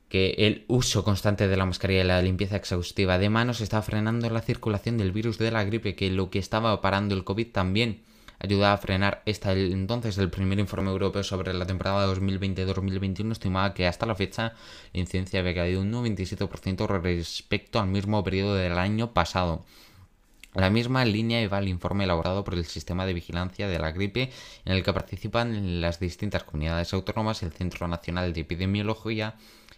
que 0.08 0.34
el 0.38 0.64
uso 0.68 1.02
constante 1.02 1.48
de 1.48 1.56
la 1.56 1.66
mascarilla 1.66 2.04
y 2.04 2.06
la 2.06 2.22
limpieza 2.22 2.54
exhaustiva 2.54 3.18
de 3.18 3.30
manos 3.30 3.60
estaba 3.60 3.82
frenando 3.82 4.30
la 4.30 4.42
circulación 4.42 4.96
del 4.96 5.10
virus 5.10 5.38
de 5.38 5.50
la 5.50 5.64
gripe, 5.64 5.96
que 5.96 6.10
lo 6.10 6.30
que 6.30 6.38
estaba 6.38 6.80
parando 6.80 7.16
el 7.16 7.24
COVID 7.24 7.50
también 7.50 8.02
ayuda 8.44 8.72
a 8.72 8.78
frenar 8.78 9.22
esta 9.26 9.52
entonces 9.52 10.18
el 10.18 10.30
primer 10.30 10.58
informe 10.58 10.90
europeo 10.90 11.22
sobre 11.22 11.52
la 11.52 11.66
temporada 11.66 12.06
2020-2021 12.14 13.32
estimaba 13.32 13.74
que 13.74 13.86
hasta 13.86 14.06
la 14.06 14.14
fecha 14.14 14.54
la 14.92 15.00
incidencia 15.00 15.40
había 15.40 15.54
caído 15.54 15.80
un 15.80 15.92
97% 15.92 16.86
respecto 17.00 17.80
al 17.80 17.88
mismo 17.88 18.22
periodo 18.22 18.54
del 18.54 18.78
año 18.78 19.12
pasado. 19.12 19.64
La 20.54 20.70
misma 20.70 21.04
línea 21.04 21.42
iba 21.42 21.58
el 21.58 21.66
informe 21.66 22.04
elaborado 22.04 22.44
por 22.44 22.54
el 22.54 22.64
Sistema 22.64 23.06
de 23.06 23.12
Vigilancia 23.12 23.66
de 23.66 23.78
la 23.80 23.90
Gripe, 23.90 24.30
en 24.64 24.72
el 24.72 24.84
que 24.84 24.92
participan 24.92 25.80
las 25.80 25.98
distintas 25.98 26.44
comunidades 26.44 26.94
autónomas, 26.94 27.42
el 27.42 27.50
Centro 27.50 27.88
Nacional 27.88 28.32
de 28.32 28.42
Epidemiología, 28.42 29.34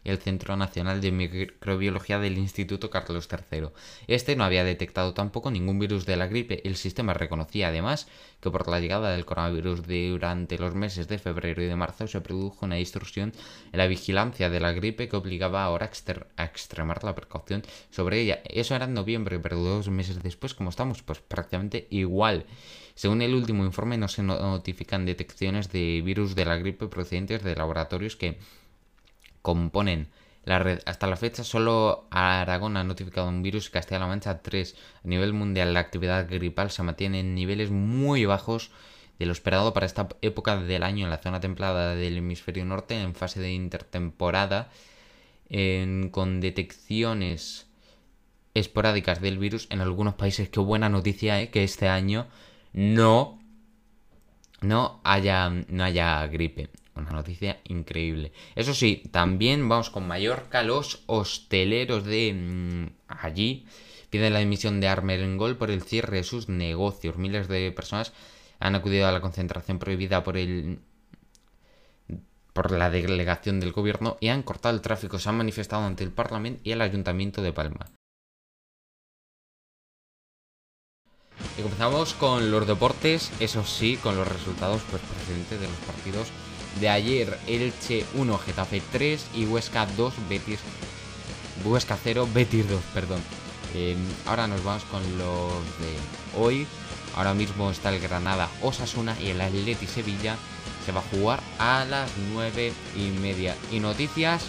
el 0.07 0.19
Centro 0.19 0.57
Nacional 0.57 1.01
de 1.01 1.13
Microbiología 1.13 2.19
del 2.19 2.39
Instituto 2.39 2.91
Carlos 2.91 3.29
III. 3.31 3.69
Este 4.07 4.37
no 4.37 4.45
había 4.45 4.65
detectado 4.65 5.15
tampoco 5.15 5.51
ningún 5.51 5.79
virus 5.79 6.07
de 6.07 6.17
la 6.17 6.27
gripe. 6.29 6.67
El 6.67 6.77
sistema 6.77 7.13
reconocía 7.13 7.69
además 7.69 8.07
que 8.41 8.51
por 8.51 8.69
la 8.69 8.81
llegada 8.81 9.11
del 9.11 9.25
coronavirus 9.25 9.83
durante 9.87 10.59
los 10.59 10.75
meses 10.75 11.09
de 11.09 11.19
febrero 11.19 11.63
y 11.63 11.67
de 11.67 11.77
marzo 11.77 12.07
se 12.07 12.21
produjo 12.21 12.67
una 12.67 12.77
distorsión 12.77 13.33
en 13.73 13.79
la 13.79 13.87
vigilancia 13.87 14.49
de 14.49 14.61
la 14.61 14.73
gripe 14.73 15.09
que 15.09 15.17
obligaba 15.17 15.65
ahora 15.65 15.91
a, 16.37 16.45
extremar 16.45 17.03
la 17.05 17.15
precaución 17.15 17.63
sobre 17.91 18.21
ella. 18.21 18.41
Eso 18.45 18.75
era 18.75 18.85
en 18.85 18.95
noviembre, 18.95 19.39
pero 19.39 19.59
dos 19.59 19.89
meses 19.89 20.23
después, 20.23 20.55
como 20.55 20.71
estamos, 20.71 21.03
pues 21.03 21.21
prácticamente 21.21 21.87
igual. 21.91 22.47
Según 22.95 23.21
el 23.21 23.35
último 23.35 23.65
informe, 23.65 23.99
no 23.99 24.09
se 24.09 24.23
notifican 24.23 25.05
detecciones 25.05 25.71
de 25.71 26.01
virus 26.03 26.35
de 26.35 26.47
la 26.47 26.57
gripe 26.57 26.87
procedentes 26.87 27.43
de 27.43 27.55
laboratorios 27.55 28.17
que 28.17 28.39
componen 29.47 30.09
la 30.45 30.59
red. 30.59 30.81
Hasta 30.87 31.07
la 31.07 31.15
fecha, 31.15 31.45
solo 31.45 32.09
Aragón 32.11 32.77
ha 32.77 32.83
notificado 32.83 33.29
un 33.29 33.45
virus 33.45 33.69
y 33.69 33.71
Castilla-La 33.71 34.09
Mancha 34.09 34.43
3. 34.43 34.75
A 35.05 35.07
nivel 35.07 35.33
mundial, 35.35 35.73
la 35.73 35.79
actividad 35.79 36.29
gripal 36.29 36.73
se 36.73 36.83
mantiene 36.83 37.21
en 37.21 37.37
niveles 37.37 37.71
muy 37.71 38.25
bajos 38.25 38.73
de 39.21 39.27
lo 39.27 39.31
esperado 39.31 39.73
para 39.73 39.87
esta 39.87 40.09
época 40.21 40.57
del 40.57 40.83
año 40.83 41.05
en 41.05 41.11
la 41.11 41.19
zona 41.19 41.39
templada 41.39 41.95
del 41.95 42.19
hemisferio 42.19 42.65
norte, 42.65 43.01
en 43.01 43.15
fase 43.15 43.39
de 43.39 43.53
intertemporada, 43.53 44.69
con 46.11 46.41
detecciones 46.41 47.69
esporádicas 48.55 49.21
del 49.21 49.39
virus 49.39 49.69
en 49.71 49.81
algunos 49.81 50.15
países. 50.15 50.49
Qué 50.49 50.59
buena 50.59 50.89
noticia, 50.89 51.41
¿eh? 51.41 51.51
que 51.51 51.63
este 51.63 51.89
año 51.89 52.27
no, 52.73 53.39
no, 54.61 55.01
haya, 55.05 55.51
no 55.51 55.85
haya 55.85 56.27
gripe. 56.27 56.69
Una 56.97 57.11
noticia 57.11 57.61
increíble. 57.65 58.33
Eso 58.55 58.73
sí, 58.73 59.03
también 59.11 59.69
vamos 59.69 59.91
con 59.91 60.09
Mallorca. 60.09 60.63
Los 60.63 61.03
hosteleros 61.07 62.05
de 62.05 62.33
mm, 62.33 62.87
allí 63.09 63.67
piden 64.09 64.33
la 64.33 64.39
dimisión 64.39 64.81
de 64.81 64.89
Armengol 64.89 65.57
por 65.57 65.71
el 65.71 65.83
cierre 65.83 66.17
de 66.19 66.25
sus 66.25 66.49
negocios. 66.49 67.19
Miles 67.19 67.49
de 67.49 67.71
personas 67.71 68.15
han 68.59 68.75
acudido 68.75 69.07
a 69.07 69.13
la 69.13 69.21
concentración 69.21 69.79
prohibida 69.79 70.25
por 70.25 70.39
el 70.39 70.81
por 72.55 72.71
la 72.71 72.89
delegación 72.89 73.61
del 73.61 73.73
gobierno 73.73 74.17
y 74.19 74.29
han 74.29 74.43
cortado 74.43 74.75
el 74.75 74.81
tráfico. 74.81 75.19
Se 75.19 75.29
han 75.29 75.37
manifestado 75.37 75.85
ante 75.85 76.03
el 76.03 76.11
Parlamento 76.11 76.63
y 76.65 76.73
el 76.73 76.81
Ayuntamiento 76.81 77.43
de 77.43 77.53
Palma. 77.53 77.85
Y 81.59 81.63
comenzamos 81.63 82.15
con 82.15 82.51
los 82.51 82.67
deportes, 82.67 83.31
eso 83.41 83.63
sí, 83.65 83.99
con 83.99 84.17
los 84.17 84.27
resultados 84.27 84.81
pues, 84.91 85.03
precedentes 85.03 85.61
de 85.61 85.69
los 85.69 85.77
partidos 85.77 86.29
de 86.81 86.89
ayer 86.89 87.39
Elche 87.47 88.05
1, 88.15 88.39
Getafe 88.39 88.83
3 88.93 89.27
y 89.35 89.47
Huesca 89.47 89.87
2, 89.97 90.15
Betis. 90.29 90.61
Huesca 91.65 91.99
0, 92.03 92.29
Betis 92.33 92.69
2, 92.69 92.81
perdón. 92.95 93.21
Em, 93.75 93.97
ahora 94.27 94.47
nos 94.47 94.63
vamos 94.63 94.85
con 94.85 95.03
los 95.19 95.53
de 95.81 96.39
hoy. 96.39 96.67
Ahora 97.17 97.35
mismo 97.35 97.71
está 97.71 97.95
el 97.95 98.01
Granada 98.01 98.49
Osasuna 98.63 99.17
y 99.21 99.29
el 99.29 99.41
Atleti 99.41 99.87
Sevilla. 99.87 100.37
Se 100.85 100.93
va 100.93 101.01
a 101.01 101.17
jugar 101.17 101.41
a 101.59 101.85
las 101.85 102.11
9 102.33 102.73
y 102.97 103.09
media. 103.21 103.57
Y 103.73 103.81
noticias, 103.81 104.45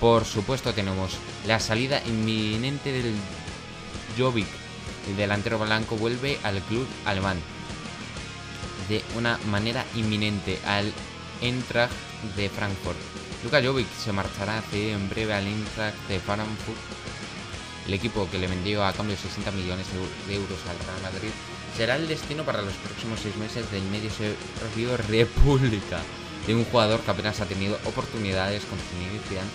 por 0.00 0.24
supuesto, 0.24 0.72
tenemos 0.72 1.18
la 1.46 1.60
salida 1.60 2.02
inminente 2.06 2.90
del 2.90 3.14
Jovic. 4.18 4.48
El 5.08 5.16
delantero 5.16 5.58
blanco 5.58 5.96
vuelve 5.96 6.38
al 6.42 6.60
club 6.62 6.86
alemán 7.04 7.38
de 8.90 9.02
una 9.16 9.38
manera 9.50 9.84
inminente 9.94 10.58
al 10.66 10.92
Eintracht 11.42 11.94
de 12.36 12.48
Frankfurt. 12.48 12.98
Luka 13.42 13.60
Jovic 13.62 13.88
se 13.92 14.12
marchará 14.12 14.62
en 14.72 15.08
breve 15.08 15.32
al 15.32 15.46
Eintracht 15.46 15.96
de 16.08 16.20
Frankfurt. 16.20 16.78
El 17.86 17.94
equipo 17.94 18.28
que 18.30 18.38
le 18.38 18.46
vendió 18.46 18.84
a 18.84 18.92
cambio 18.92 19.16
de 19.16 19.22
60 19.22 19.50
millones 19.52 19.86
de 20.28 20.34
euros 20.34 20.58
al 20.68 20.78
Real 20.86 21.02
Madrid 21.02 21.32
será 21.76 21.96
el 21.96 22.08
destino 22.08 22.44
para 22.44 22.62
los 22.62 22.74
próximos 22.74 23.20
seis 23.20 23.36
meses 23.36 23.70
del 23.72 23.82
medio 23.84 24.10
serbio 24.10 24.96
República 25.08 26.00
de 26.46 26.54
un 26.54 26.64
jugador 26.64 27.00
que 27.00 27.10
apenas 27.10 27.40
ha 27.40 27.46
tenido 27.46 27.78
oportunidades 27.84 28.64
con 28.64 28.78
Zinedine 28.78 29.48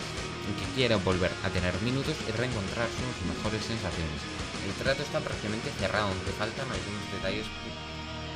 y 0.46 0.54
que 0.60 0.74
quiere 0.76 0.96
volver 0.96 1.32
a 1.44 1.50
tener 1.50 1.74
minutos 1.82 2.16
y 2.28 2.32
reencontrar 2.32 2.88
sus 2.90 3.26
mejores 3.30 3.66
sensaciones. 3.66 4.22
El 4.66 4.74
trato 4.74 5.04
está 5.04 5.20
prácticamente 5.20 5.70
cerrado, 5.80 6.08
aunque 6.08 6.32
faltan 6.38 6.66
algunos 6.66 7.06
detalles 7.14 7.46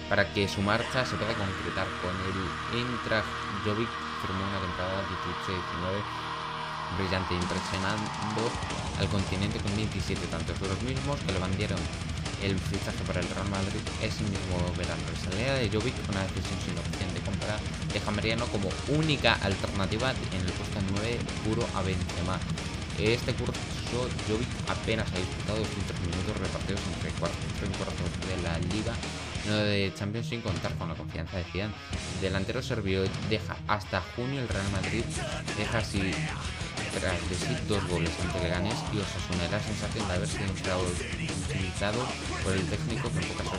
para 0.09 0.33
que 0.33 0.49
su 0.49 0.61
marcha 0.61 1.05
se 1.05 1.15
pueda 1.15 1.33
concretar 1.37 1.85
con 2.01 2.11
el 2.25 2.81
Eintracht 2.81 3.29
Jovic 3.63 3.89
firmó 4.25 4.41
una 4.41 4.59
temporada 4.59 5.05
18-19 5.05 6.01
brillante 6.97 7.35
impresionando 7.35 8.41
al 8.97 9.07
continente 9.07 9.59
con 9.59 9.75
27 9.77 10.25
tantos 10.27 10.59
los 10.59 10.81
mismos 10.81 11.19
que 11.21 11.31
le 11.31 11.39
bandieron 11.39 11.79
el 12.41 12.57
fichaje 12.57 12.97
para 13.05 13.19
el 13.19 13.29
Real 13.29 13.47
Madrid 13.49 13.83
ese 14.01 14.23
mismo 14.23 14.57
verano. 14.75 15.03
La 15.13 15.19
salida 15.29 15.53
de 15.55 15.69
Jovic, 15.69 15.93
una 16.09 16.23
decisión 16.23 16.57
sin 16.65 16.75
opción 16.79 17.13
de 17.13 17.21
compra, 17.21 17.59
deja 17.93 18.09
a 18.09 18.47
como 18.47 18.69
única 18.97 19.35
alternativa 19.43 20.11
en 20.33 20.41
el 20.41 20.51
puesto 20.57 20.79
9 20.89 21.19
puro 21.45 21.67
a 21.75 21.83
Benzema. 21.83 22.39
Este 22.97 23.33
curso 23.35 23.53
Jovic 24.27 24.49
apenas 24.67 25.07
ha 25.11 25.19
disputado 25.19 25.59
200 25.59 25.99
minutos 26.01 26.33
repartidos 26.39 26.81
entre 26.95 27.11
cuartos 27.19 27.45
y 27.59 27.77
cuartos 27.77 28.09
de 28.27 28.35
la 28.41 28.57
Liga 28.73 28.95
de 29.46 29.93
Champions 29.96 30.27
sin 30.27 30.41
contar 30.41 30.74
con 30.75 30.89
la 30.89 30.96
confianza 30.96 31.38
de 31.38 31.43
Zidane. 31.46 31.74
delantero 32.22 32.62
serbio 32.62 33.03
deja 33.29 33.55
hasta 33.67 34.01
junio 34.15 34.41
el 34.41 34.48
Real 34.48 34.69
Madrid, 34.72 35.03
deja 35.58 35.77
así 35.79 36.13
tras 36.93 37.29
de 37.29 37.36
sí 37.36 37.55
dos 37.67 37.86
goles 37.88 38.10
ante 38.22 38.39
Leganés 38.39 38.75
y 38.93 38.98
Osasuna. 38.98 39.48
La 39.51 39.60
sensación 39.60 40.08
de 40.08 40.13
haber 40.13 40.27
sido 40.27 40.46
utilizado 41.46 42.00
por 42.43 42.53
el 42.53 42.65
técnico 42.67 43.10
que 43.12 43.19
en 43.19 43.27
pocas 43.29 43.50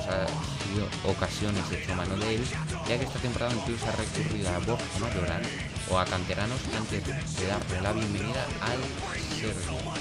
ocasiones 1.05 1.63
hecho 1.73 1.95
mano 1.95 2.17
de 2.17 2.37
él, 2.37 2.43
ya 2.89 2.99
que 2.99 3.05
esta 3.05 3.19
temporada 3.19 3.55
incluso 3.55 3.87
ha 3.87 3.93
recurrido 3.93 4.49
a 4.51 4.59
Borja 4.59 4.99
Mayoral 5.01 5.43
o 5.91 5.99
a 5.99 6.05
canteranos 6.05 6.61
antes 6.77 7.05
de 7.07 7.47
darle 7.47 7.81
la 7.83 7.93
bienvenida 7.93 8.47
al 8.61 8.79
serbio. 9.39 10.00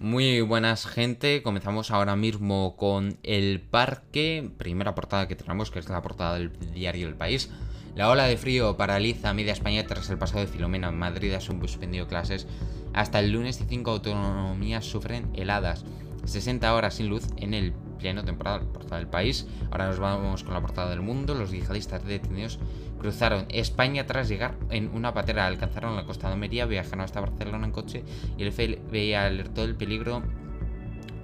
Muy 0.00 0.40
buenas 0.40 0.86
gente, 0.86 1.42
comenzamos 1.42 1.90
ahora 1.90 2.16
mismo 2.16 2.74
con 2.78 3.18
el 3.22 3.60
parque, 3.60 4.50
primera 4.56 4.94
portada 4.94 5.28
que 5.28 5.36
tenemos 5.36 5.70
que 5.70 5.78
es 5.78 5.90
la 5.90 6.00
portada 6.00 6.38
del 6.38 6.58
diario 6.72 7.06
El 7.06 7.16
País. 7.16 7.50
La 7.94 8.08
ola 8.08 8.24
de 8.24 8.38
frío 8.38 8.78
paraliza 8.78 9.34
media 9.34 9.52
España 9.52 9.86
tras 9.86 10.08
el 10.08 10.16
pasado 10.16 10.40
de 10.40 10.46
Filomena. 10.46 10.88
En 10.88 10.98
Madrid 10.98 11.34
ha 11.34 11.40
suspendido 11.42 12.08
clases 12.08 12.46
hasta 12.94 13.20
el 13.20 13.30
lunes 13.30 13.60
y 13.60 13.64
cinco 13.64 13.90
autonomías 13.90 14.86
sufren 14.86 15.30
heladas. 15.34 15.84
60 16.30 16.74
horas 16.74 16.94
sin 16.94 17.08
luz 17.08 17.26
en 17.36 17.54
el 17.54 17.72
pleno 17.98 18.24
temporal, 18.24 18.66
portada 18.72 18.98
del 18.98 19.08
país. 19.08 19.46
Ahora 19.70 19.88
nos 19.88 19.98
vamos 19.98 20.42
con 20.42 20.54
la 20.54 20.60
portada 20.60 20.90
del 20.90 21.02
mundo. 21.02 21.34
Los 21.34 21.50
yihadistas 21.50 22.04
detenidos 22.04 22.58
Cruzaron 23.00 23.46
España 23.48 24.06
tras 24.06 24.28
llegar 24.28 24.58
en 24.68 24.90
una 24.94 25.14
patera, 25.14 25.46
alcanzaron 25.46 25.96
la 25.96 26.04
costa 26.04 26.26
de 26.26 26.34
Almería, 26.34 26.66
viajaron 26.66 27.00
hasta 27.00 27.22
Barcelona 27.22 27.64
en 27.64 27.72
coche 27.72 28.04
y 28.36 28.42
el 28.42 28.52
FBI 28.52 29.14
alertó 29.14 29.62
del 29.62 29.74
peligro 29.74 30.22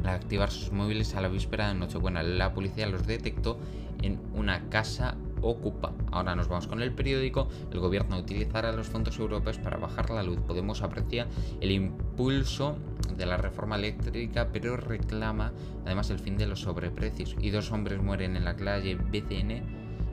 al 0.03 0.09
activar 0.09 0.51
sus 0.51 0.73
móviles 0.73 1.15
a 1.15 1.21
la 1.21 1.29
víspera 1.29 1.69
de 1.69 1.75
Nochebuena. 1.75 2.23
La 2.23 2.55
policía 2.55 2.87
los 2.87 3.07
detectó 3.07 3.59
en 4.01 4.19
una 4.33 4.71
casa 4.71 5.19
ocupa. 5.43 5.93
Ahora 6.13 6.35
nos 6.35 6.49
vamos 6.49 6.67
con 6.67 6.81
el 6.81 6.93
periódico. 6.93 7.49
El 7.71 7.81
gobierno 7.81 8.19
utilizará 8.19 8.73
los 8.73 8.87
fondos 8.87 9.19
europeos 9.19 9.59
para 9.59 9.77
bajar 9.77 10.09
la 10.09 10.23
luz. 10.23 10.39
Podemos 10.47 10.81
apreciar 10.81 11.29
el 11.61 11.71
impulso 11.73 12.79
de 13.17 13.27
la 13.27 13.37
reforma 13.37 13.77
eléctrica, 13.77 14.49
pero 14.53 14.77
reclama 14.77 15.53
además 15.85 16.11
el 16.11 16.19
fin 16.19 16.37
de 16.37 16.47
los 16.47 16.61
sobreprecios. 16.61 17.37
Y 17.41 17.51
dos 17.51 17.73
hombres 17.73 18.01
mueren 18.01 18.37
en 18.37 18.45
la 18.45 18.57
calle 18.57 18.97
BCN, 18.97 19.51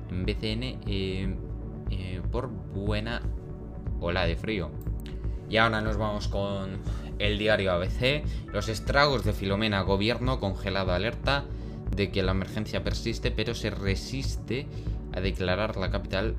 en 0.10 0.26
BCN 0.26 0.64
eh, 0.88 1.36
eh, 1.90 2.22
por 2.32 2.50
buena 2.50 3.22
ola 4.00 4.26
de 4.26 4.36
frío. 4.36 4.72
Y 5.50 5.58
ahora 5.58 5.82
nos 5.82 5.98
vamos 5.98 6.28
con 6.28 6.80
el 7.20 7.38
diario 7.38 7.72
ABC. 7.74 8.24
Los 8.52 8.70
estragos 8.70 9.24
de 9.24 9.34
Filomena, 9.34 9.82
gobierno 9.82 10.40
congelado 10.40 10.94
alerta 10.94 11.46
de 11.96 12.12
que 12.12 12.24
la 12.24 12.32
emergencia 12.32 12.84
persiste, 12.84 13.32
pero 13.32 13.54
se 13.54 13.70
resiste 13.70 14.68
a 15.14 15.22
declarar 15.22 15.78
la 15.78 15.92
capital 15.92 16.36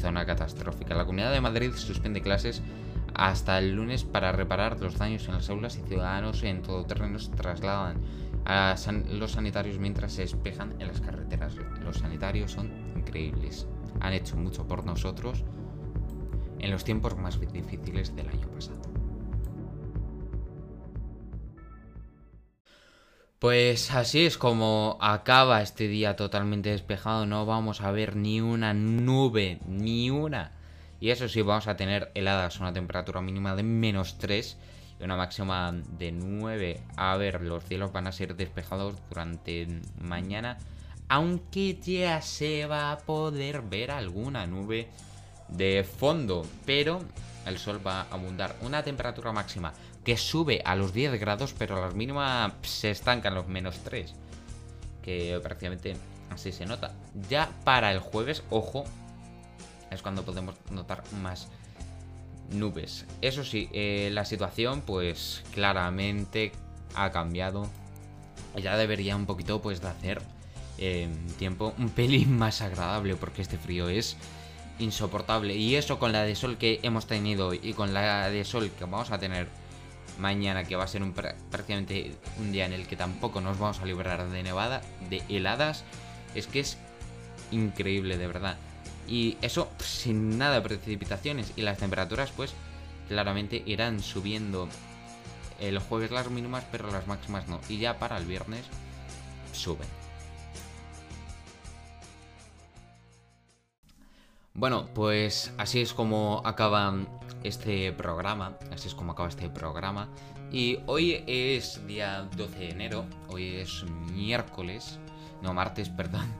zona 0.00 0.24
catastrófica. 0.24 0.94
La 0.94 1.04
Comunidad 1.04 1.32
de 1.32 1.40
Madrid 1.40 1.72
suspende 1.74 2.22
clases 2.22 2.62
hasta 3.14 3.58
el 3.58 3.72
lunes 3.72 4.04
para 4.04 4.32
reparar 4.32 4.80
los 4.80 4.98
daños 4.98 5.26
en 5.28 5.34
las 5.34 5.50
aulas 5.50 5.76
y 5.76 5.82
ciudadanos 5.82 6.42
en 6.42 6.62
todo 6.62 6.84
terreno 6.84 7.18
se 7.18 7.30
trasladan 7.32 8.00
a 8.44 8.74
los 9.10 9.32
sanitarios 9.32 9.78
mientras 9.78 10.12
se 10.12 10.22
despejan 10.22 10.74
en 10.80 10.88
las 10.88 11.00
carreteras. 11.00 11.54
Los 11.84 11.98
sanitarios 11.98 12.52
son 12.52 12.70
increíbles. 12.96 13.66
Han 14.00 14.12
hecho 14.12 14.36
mucho 14.36 14.66
por 14.66 14.84
nosotros 14.84 15.44
en 16.58 16.70
los 16.70 16.84
tiempos 16.84 17.16
más 17.16 17.38
difíciles 17.40 18.14
del 18.16 18.28
año 18.28 18.48
pasado. 18.48 18.80
Pues 23.38 23.90
así 23.90 24.24
es 24.24 24.38
como 24.38 24.98
acaba 25.00 25.62
este 25.62 25.88
día 25.88 26.14
totalmente 26.14 26.70
despejado. 26.70 27.26
No 27.26 27.44
vamos 27.44 27.80
a 27.80 27.90
ver 27.90 28.14
ni 28.14 28.40
una 28.40 28.72
nube, 28.72 29.58
ni 29.66 30.10
una. 30.10 30.61
Y 31.02 31.10
eso 31.10 31.28
sí, 31.28 31.42
vamos 31.42 31.66
a 31.66 31.76
tener 31.76 32.12
heladas, 32.14 32.60
una 32.60 32.72
temperatura 32.72 33.20
mínima 33.20 33.56
de 33.56 33.64
menos 33.64 34.18
3 34.18 34.56
y 35.00 35.02
una 35.02 35.16
máxima 35.16 35.72
de 35.98 36.12
9. 36.12 36.80
A 36.94 37.16
ver, 37.16 37.40
los 37.40 37.64
cielos 37.64 37.90
van 37.90 38.06
a 38.06 38.12
ser 38.12 38.36
despejados 38.36 38.94
durante 39.08 39.66
mañana. 40.00 40.58
Aunque 41.08 41.74
ya 41.74 42.22
se 42.22 42.66
va 42.66 42.92
a 42.92 42.98
poder 42.98 43.62
ver 43.62 43.90
alguna 43.90 44.46
nube 44.46 44.90
de 45.48 45.82
fondo. 45.82 46.46
Pero 46.66 47.00
el 47.46 47.58
sol 47.58 47.84
va 47.84 48.02
a 48.02 48.06
abundar. 48.12 48.54
Una 48.60 48.84
temperatura 48.84 49.32
máxima 49.32 49.72
que 50.04 50.16
sube 50.16 50.62
a 50.64 50.76
los 50.76 50.92
10 50.92 51.18
grados, 51.18 51.52
pero 51.58 51.78
a 51.78 51.80
las 51.80 51.96
mínimas 51.96 52.52
se 52.62 52.92
estancan 52.92 53.34
los 53.34 53.48
menos 53.48 53.76
3. 53.82 54.14
Que 55.02 55.40
prácticamente 55.42 55.96
así 56.30 56.52
se 56.52 56.64
nota. 56.64 56.94
Ya 57.28 57.50
para 57.64 57.90
el 57.90 57.98
jueves, 57.98 58.44
ojo, 58.50 58.84
es 59.94 60.02
cuando 60.02 60.24
podemos 60.24 60.54
notar 60.70 61.02
más 61.22 61.48
nubes. 62.50 63.06
Eso 63.20 63.44
sí, 63.44 63.68
eh, 63.72 64.10
la 64.12 64.24
situación 64.24 64.82
pues 64.82 65.42
claramente 65.52 66.52
ha 66.94 67.10
cambiado. 67.10 67.68
Ya 68.60 68.76
debería 68.76 69.16
un 69.16 69.26
poquito 69.26 69.62
pues 69.62 69.80
de 69.80 69.88
hacer 69.88 70.22
eh, 70.78 71.08
tiempo 71.38 71.74
un 71.78 71.88
pelín 71.90 72.36
más 72.38 72.60
agradable 72.60 73.16
porque 73.16 73.42
este 73.42 73.58
frío 73.58 73.88
es 73.88 74.16
insoportable. 74.78 75.54
Y 75.56 75.76
eso 75.76 75.98
con 75.98 76.12
la 76.12 76.22
de 76.22 76.34
sol 76.34 76.58
que 76.58 76.80
hemos 76.82 77.06
tenido 77.06 77.48
hoy 77.48 77.60
y 77.62 77.72
con 77.72 77.94
la 77.94 78.30
de 78.30 78.44
sol 78.44 78.70
que 78.70 78.84
vamos 78.84 79.10
a 79.10 79.18
tener 79.18 79.48
mañana, 80.18 80.64
que 80.64 80.76
va 80.76 80.84
a 80.84 80.88
ser 80.88 81.02
un, 81.02 81.12
prácticamente 81.12 82.14
un 82.38 82.52
día 82.52 82.66
en 82.66 82.72
el 82.72 82.86
que 82.86 82.96
tampoco 82.96 83.40
nos 83.40 83.58
vamos 83.58 83.80
a 83.80 83.86
librar 83.86 84.28
de 84.28 84.42
nevada, 84.42 84.82
de 85.08 85.22
heladas, 85.28 85.84
es 86.34 86.46
que 86.46 86.60
es 86.60 86.78
increíble, 87.50 88.18
de 88.18 88.26
verdad. 88.26 88.56
Y 89.08 89.36
eso 89.42 89.70
sin 89.78 90.38
nada 90.38 90.54
de 90.54 90.60
precipitaciones. 90.62 91.52
Y 91.56 91.62
las 91.62 91.78
temperaturas, 91.78 92.30
pues, 92.30 92.54
claramente 93.08 93.62
irán 93.66 94.00
subiendo 94.00 94.68
el 95.60 95.78
jueves 95.78 96.10
las 96.10 96.30
mínimas, 96.30 96.64
pero 96.70 96.90
las 96.90 97.06
máximas 97.06 97.48
no. 97.48 97.60
Y 97.68 97.78
ya 97.78 97.98
para 97.98 98.18
el 98.18 98.26
viernes 98.26 98.64
suben. 99.52 99.88
Bueno, 104.54 104.86
pues 104.94 105.52
así 105.56 105.80
es 105.80 105.94
como 105.94 106.42
acaba 106.44 106.94
este 107.42 107.92
programa. 107.92 108.58
Así 108.70 108.88
es 108.88 108.94
como 108.94 109.12
acaba 109.12 109.28
este 109.28 109.48
programa. 109.48 110.08
Y 110.50 110.78
hoy 110.86 111.24
es 111.26 111.86
día 111.86 112.28
12 112.36 112.58
de 112.58 112.70
enero. 112.70 113.06
Hoy 113.28 113.56
es 113.56 113.84
miércoles. 114.12 114.98
No, 115.40 115.54
martes, 115.54 115.88
perdón. 115.88 116.30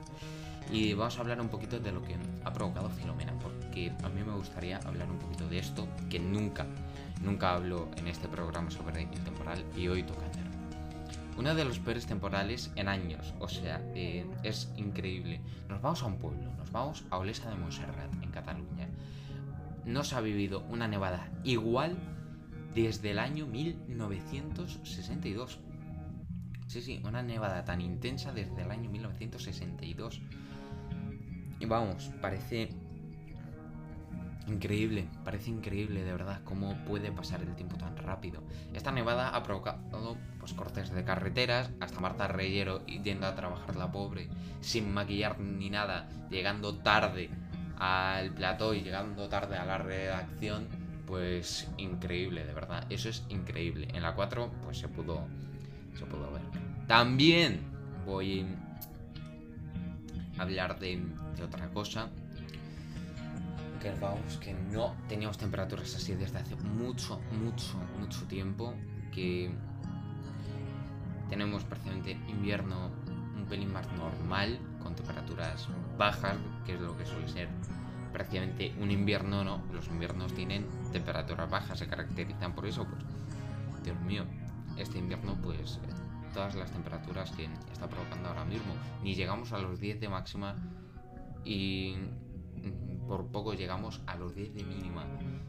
Y 0.71 0.93
vamos 0.93 1.17
a 1.17 1.21
hablar 1.21 1.39
un 1.39 1.49
poquito 1.49 1.79
de 1.79 1.91
lo 1.91 2.01
que 2.03 2.15
ha 2.43 2.53
provocado 2.53 2.89
Filomena. 2.89 3.33
Porque 3.39 3.91
a 4.03 4.09
mí 4.09 4.23
me 4.23 4.33
gustaría 4.33 4.77
hablar 4.79 5.09
un 5.09 5.19
poquito 5.19 5.47
de 5.47 5.59
esto. 5.59 5.87
Que 6.09 6.19
nunca, 6.19 6.65
nunca 7.21 7.53
hablo 7.53 7.89
en 7.97 8.07
este 8.07 8.27
programa 8.27 8.71
sobre 8.71 9.03
el 9.03 9.09
temporal. 9.09 9.63
Y 9.75 9.87
hoy 9.87 10.03
toca 10.03 10.25
hacerlo. 10.25 10.51
Uno 11.37 11.55
de 11.55 11.65
los 11.65 11.79
peores 11.79 12.05
temporales 12.05 12.71
en 12.75 12.87
años. 12.87 13.33
O 13.39 13.47
sea, 13.47 13.81
eh, 13.95 14.25
es 14.43 14.71
increíble. 14.77 15.41
Nos 15.67 15.81
vamos 15.81 16.03
a 16.03 16.05
un 16.05 16.17
pueblo, 16.17 16.51
nos 16.57 16.71
vamos 16.71 17.03
a 17.09 17.17
Olesa 17.17 17.49
de 17.49 17.55
Montserrat, 17.55 18.13
en 18.21 18.29
Cataluña. 18.29 18.87
No 19.85 20.03
se 20.03 20.15
ha 20.15 20.21
vivido 20.21 20.63
una 20.69 20.87
nevada 20.87 21.29
igual 21.43 21.97
desde 22.75 23.11
el 23.11 23.19
año 23.19 23.47
1962. 23.47 25.59
Sí, 26.67 26.81
sí, 26.81 27.01
una 27.03 27.21
nevada 27.21 27.65
tan 27.65 27.81
intensa 27.81 28.31
desde 28.31 28.61
el 28.61 28.71
año 28.71 28.89
1962. 28.89 30.21
Y 31.59 31.65
vamos, 31.65 32.11
parece 32.21 32.69
Increíble, 34.47 35.07
parece 35.23 35.51
increíble 35.51 36.03
de 36.03 36.11
verdad 36.11 36.41
cómo 36.43 36.75
puede 36.85 37.13
pasar 37.13 37.41
el 37.41 37.55
tiempo 37.55 37.77
tan 37.77 37.95
rápido. 37.95 38.43
Esta 38.73 38.91
nevada 38.91 39.29
ha 39.29 39.41
provocado 39.41 40.17
pues, 40.39 40.53
cortes 40.53 40.91
de 40.91 41.05
carreteras, 41.05 41.69
hasta 41.79 42.01
Marta 42.01 42.27
Reyero 42.27 42.85
yendo 42.85 43.25
a 43.25 43.35
trabajar 43.35 43.77
la 43.77 43.91
pobre, 43.91 44.27
sin 44.59 44.93
maquillar 44.93 45.39
ni 45.39 45.69
nada, 45.69 46.09
llegando 46.29 46.75
tarde 46.75 47.29
al 47.77 48.31
plató 48.31 48.73
y 48.73 48.81
llegando 48.81 49.29
tarde 49.29 49.55
a 49.55 49.65
la 49.65 49.77
redacción, 49.77 50.67
pues 51.07 51.69
increíble, 51.77 52.45
de 52.45 52.53
verdad. 52.53 52.85
Eso 52.89 53.07
es 53.07 53.25
increíble. 53.29 53.87
En 53.93 54.03
la 54.03 54.13
4 54.13 54.51
pues 54.65 54.77
se 54.77 54.89
pudo, 54.89 55.25
se 55.97 56.05
pudo 56.05 56.29
ver. 56.33 56.41
También 56.87 57.61
voy 58.05 58.45
hablar 60.43 60.79
de, 60.79 61.03
otra 61.43 61.69
cosa 61.69 62.09
que 63.81 63.91
vamos, 63.99 64.37
que 64.37 64.53
no 64.53 64.95
teníamos 65.09 65.37
temperaturas 65.37 65.93
así 65.95 66.15
desde 66.15 66.37
hace 66.37 66.55
mucho, 66.55 67.19
mucho, 67.31 67.77
mucho 67.99 68.25
tiempo. 68.27 68.73
Que 69.11 69.51
tenemos 71.29 71.63
prácticamente 71.65 72.11
invierno 72.29 72.91
un 73.35 73.45
pelín 73.45 73.73
más 73.73 73.85
normal, 73.93 74.57
con 74.81 74.95
temperaturas 74.95 75.67
bajas, 75.97 76.37
que 76.65 76.75
es 76.75 76.79
lo 76.79 76.97
que 76.97 77.05
suele 77.05 77.27
ser 77.27 77.49
prácticamente 78.13 78.73
un 78.79 78.91
invierno, 78.91 79.43
¿no? 79.43 79.63
Los 79.73 79.87
inviernos 79.87 80.33
tienen 80.33 80.65
temperaturas 80.91 81.49
bajas, 81.49 81.79
se 81.79 81.87
caracterizan 81.87 82.53
por 82.53 82.65
eso, 82.67 82.85
pues, 82.85 83.03
Dios 83.83 83.99
mío, 84.01 84.23
este 84.77 84.99
invierno, 84.99 85.35
pues, 85.41 85.79
todas 86.33 86.55
las 86.55 86.71
temperaturas 86.71 87.31
que 87.31 87.47
está 87.71 87.87
provocando 87.87 88.29
ahora 88.29 88.45
mismo, 88.45 88.73
ni 89.03 89.15
llegamos 89.15 89.53
a 89.53 89.59
los 89.59 89.79
10 89.79 89.99
de 89.99 90.09
máxima 90.09 90.55
y 91.45 91.95
por 93.07 93.27
poco 93.27 93.53
llegamos 93.53 94.01
a 94.07 94.15
los 94.15 94.35
10 94.35 94.53
de 94.55 94.63
mínima. 94.63 95.05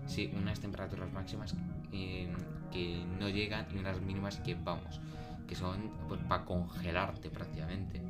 Sí, 0.07 0.31
unas 0.37 0.61
temperaturas 0.61 1.13
máximas 1.13 1.55
eh, 1.93 2.33
que 2.73 3.05
no 3.19 3.29
llegan 3.29 3.67
y 3.75 3.79
unas 3.79 4.01
mínimas 4.01 4.39
que 4.39 4.55
vamos, 4.55 5.01
que 5.47 5.55
son 5.55 5.91
pues, 6.09 6.21
para 6.23 6.45
congelarte 6.45 7.31
prácticamente. 7.31 8.03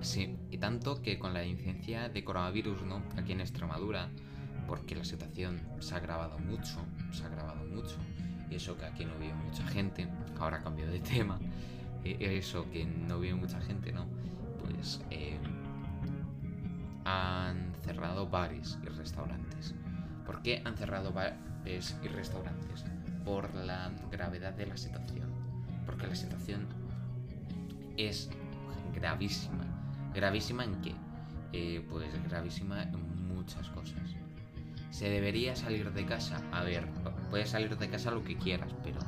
Sí, 0.00 0.36
y 0.50 0.58
tanto 0.58 1.00
que 1.00 1.18
con 1.18 1.32
la 1.32 1.44
incidencia 1.44 2.08
de 2.08 2.24
coronavirus, 2.24 2.82
¿no? 2.82 3.02
Aquí 3.16 3.32
en 3.32 3.40
Extremadura, 3.40 4.08
porque 4.66 4.94
la 4.96 5.04
situación 5.04 5.60
se 5.80 5.94
ha 5.94 5.98
agravado 5.98 6.38
mucho, 6.38 6.80
se 7.12 7.22
ha 7.22 7.26
agravado 7.26 7.64
mucho, 7.64 7.96
eso 8.54 8.76
que 8.76 8.84
aquí 8.84 9.04
no 9.04 9.16
vive 9.18 9.34
mucha 9.34 9.66
gente, 9.66 10.08
ahora 10.38 10.62
cambio 10.62 10.86
de 10.90 11.00
tema, 11.00 11.38
eh, 12.04 12.16
eso 12.38 12.70
que 12.70 12.84
no 12.84 13.20
vive 13.20 13.34
mucha 13.34 13.60
gente, 13.60 13.92
¿no? 13.92 14.06
Pues 14.64 15.00
eh, 15.10 15.38
han 17.04 17.72
cerrado 17.82 18.28
bares 18.28 18.78
y 18.82 18.86
restaurantes. 18.86 19.74
¿Por 20.26 20.42
qué 20.42 20.62
han 20.64 20.76
cerrado 20.76 21.12
bares 21.12 21.96
y 22.02 22.08
restaurantes? 22.08 22.84
Por 23.24 23.54
la 23.54 23.90
gravedad 24.10 24.52
de 24.54 24.66
la 24.66 24.76
situación. 24.76 25.28
Porque 25.86 26.06
la 26.06 26.14
situación 26.14 26.66
es 27.96 28.30
gravísima. 28.94 29.64
¿Gravísima 30.14 30.64
en 30.64 30.80
qué? 30.80 30.94
Eh, 31.52 31.84
pues 31.88 32.10
gravísima 32.28 32.82
en 32.82 33.28
muchas 33.28 33.68
cosas. 33.70 34.16
¿Se 34.90 35.08
debería 35.08 35.56
salir 35.56 35.92
de 35.92 36.04
casa? 36.04 36.40
A 36.52 36.62
ver, 36.62 36.86
puedes 37.32 37.48
salir 37.48 37.78
de 37.78 37.88
casa 37.88 38.10
lo 38.10 38.22
que 38.22 38.36
quieras, 38.36 38.68
pero 38.84 38.98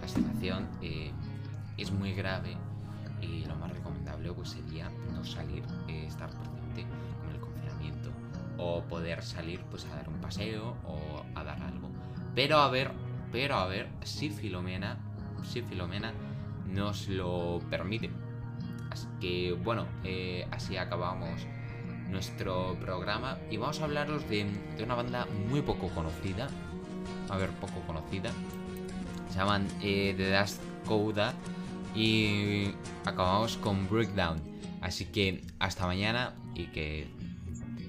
la 0.00 0.08
situación 0.08 0.66
eh, 0.82 1.12
es 1.78 1.92
muy 1.92 2.12
grave 2.12 2.56
y 3.22 3.44
lo 3.44 3.54
más 3.54 3.72
recomendable 3.72 4.32
pues, 4.32 4.50
sería 4.50 4.90
no 5.12 5.24
salir, 5.24 5.62
eh, 5.86 6.04
estar 6.08 6.28
presente 6.30 6.84
o 8.58 8.82
poder 8.82 9.22
salir 9.22 9.60
pues 9.70 9.84
a 9.86 9.96
dar 9.96 10.08
un 10.08 10.20
paseo 10.20 10.76
o 10.84 11.24
a 11.34 11.44
dar 11.44 11.62
algo. 11.62 11.90
Pero 12.34 12.58
a 12.58 12.68
ver, 12.68 12.90
pero 13.30 13.54
a 13.56 13.66
ver 13.66 13.88
si 14.02 14.30
Filomena, 14.30 14.98
si 15.44 15.62
Filomena 15.62 16.12
nos 16.66 17.08
lo 17.08 17.60
permite. 17.70 18.10
Así 18.90 19.06
que 19.20 19.52
bueno, 19.52 19.86
eh, 20.02 20.46
así 20.50 20.76
acabamos 20.76 21.46
nuestro 22.10 22.76
programa 22.80 23.38
y 23.48 23.56
vamos 23.56 23.80
a 23.80 23.84
hablaros 23.84 24.28
de, 24.28 24.46
una 24.82 24.96
banda 24.96 25.26
muy 25.48 25.62
poco 25.62 25.88
conocida. 25.90 26.48
A 27.34 27.36
ver, 27.36 27.50
poco 27.50 27.80
conocida. 27.84 28.30
Se 29.28 29.38
llaman 29.38 29.66
eh, 29.82 30.14
The 30.16 30.38
Dust 30.38 30.62
Coda 30.86 31.34
y 31.92 32.70
acabamos 33.04 33.56
con 33.56 33.88
Breakdown. 33.88 34.40
Así 34.80 35.06
que 35.06 35.44
hasta 35.58 35.84
mañana 35.84 36.34
y 36.54 36.66
que 36.66 37.08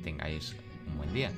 tengáis 0.04 0.56
un 0.88 0.98
buen 0.98 1.14
día. 1.14 1.32